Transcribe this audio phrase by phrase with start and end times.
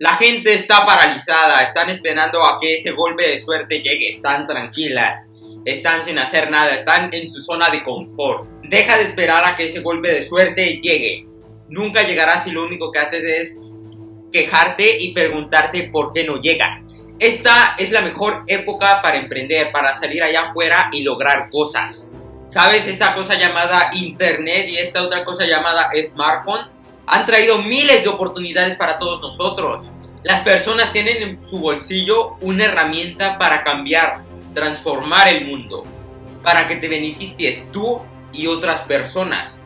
[0.00, 5.24] La gente está paralizada, están esperando a que ese golpe de suerte llegue, están tranquilas,
[5.64, 8.48] están sin hacer nada, están en su zona de confort.
[8.64, 11.28] Deja de esperar a que ese golpe de suerte llegue.
[11.68, 13.56] Nunca llegará si lo único que haces es
[14.32, 16.82] quejarte y preguntarte por qué no llega.
[17.20, 22.10] Esta es la mejor época para emprender, para salir allá afuera y lograr cosas.
[22.48, 22.88] ¿Sabes?
[22.88, 26.73] Esta cosa llamada Internet y esta otra cosa llamada smartphone
[27.06, 29.90] han traído miles de oportunidades para todos nosotros.
[30.22, 34.22] Las personas tienen en su bolsillo una herramienta para cambiar,
[34.54, 35.84] transformar el mundo,
[36.42, 38.00] para que te beneficies tú
[38.32, 39.58] y otras personas.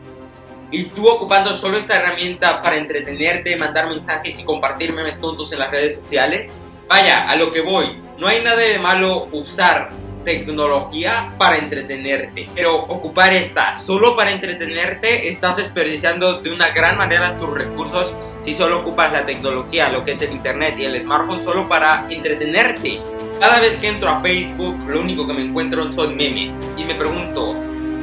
[0.71, 5.59] Y tú ocupando solo esta herramienta para entretenerte, mandar mensajes y compartir memes tontos en
[5.59, 6.55] las redes sociales.
[6.87, 7.99] Vaya, a lo que voy.
[8.17, 9.89] No hay nada de malo usar
[10.23, 12.47] tecnología para entretenerte.
[12.53, 18.55] Pero ocupar esta solo para entretenerte, estás desperdiciando de una gran manera tus recursos si
[18.55, 22.99] solo ocupas la tecnología, lo que es el internet y el smartphone solo para entretenerte.
[23.39, 26.59] Cada vez que entro a Facebook, lo único que me encuentro son memes.
[26.77, 27.55] Y me pregunto,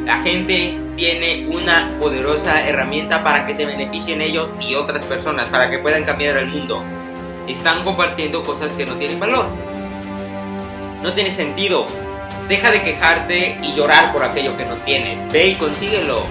[0.05, 5.71] la gente tiene una poderosa herramienta para que se beneficien ellos y otras personas, para
[5.71, 6.83] que puedan cambiar el mundo.
[7.49, 9.47] Están compartiendo cosas que no tienen valor.
[11.03, 11.87] No tiene sentido.
[12.49, 15.31] Deja de quejarte y llorar por aquello que no tienes.
[15.33, 16.25] Ve y consíguelo.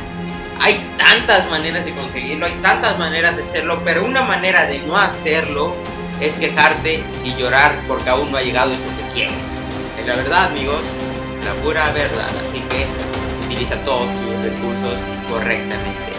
[0.62, 4.98] Hay tantas maneras de conseguirlo, hay tantas maneras de hacerlo, pero una manera de no
[4.98, 5.76] hacerlo
[6.22, 9.36] es quejarte y llorar porque aún no ha llegado eso que quieres.
[10.00, 10.80] Es la verdad, amigos,
[11.44, 12.30] la pura verdad.
[12.50, 12.86] Así que
[13.46, 15.00] utiliza todos tus recursos
[15.30, 16.15] correctamente.